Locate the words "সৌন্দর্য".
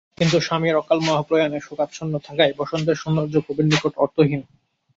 2.97-3.35